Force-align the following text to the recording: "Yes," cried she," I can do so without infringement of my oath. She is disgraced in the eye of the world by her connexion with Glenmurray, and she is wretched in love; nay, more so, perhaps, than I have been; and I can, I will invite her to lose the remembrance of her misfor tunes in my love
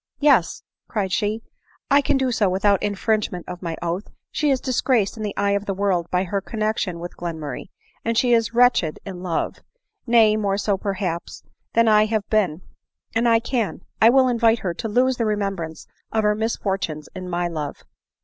"Yes," 0.19 0.63
cried 0.87 1.11
she," 1.11 1.43
I 1.91 2.01
can 2.01 2.17
do 2.17 2.31
so 2.31 2.49
without 2.49 2.81
infringement 2.81 3.47
of 3.47 3.61
my 3.61 3.77
oath. 3.83 4.07
She 4.31 4.49
is 4.49 4.59
disgraced 4.59 5.15
in 5.15 5.21
the 5.21 5.37
eye 5.37 5.51
of 5.51 5.67
the 5.67 5.75
world 5.75 6.09
by 6.09 6.23
her 6.23 6.41
connexion 6.41 6.97
with 6.97 7.15
Glenmurray, 7.15 7.69
and 8.03 8.17
she 8.17 8.33
is 8.33 8.51
wretched 8.55 8.99
in 9.05 9.21
love; 9.21 9.57
nay, 10.07 10.35
more 10.37 10.57
so, 10.57 10.75
perhaps, 10.75 11.43
than 11.73 11.87
I 11.87 12.05
have 12.05 12.27
been; 12.31 12.63
and 13.13 13.29
I 13.29 13.39
can, 13.39 13.81
I 14.01 14.09
will 14.09 14.27
invite 14.27 14.57
her 14.61 14.73
to 14.73 14.89
lose 14.89 15.17
the 15.17 15.25
remembrance 15.27 15.85
of 16.11 16.23
her 16.23 16.35
misfor 16.35 16.79
tunes 16.79 17.07
in 17.13 17.29
my 17.29 17.47
love 17.47 17.83